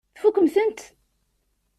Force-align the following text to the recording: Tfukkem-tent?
Tfukkem-tent? 0.15 0.79